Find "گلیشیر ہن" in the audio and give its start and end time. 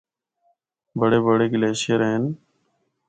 1.53-2.23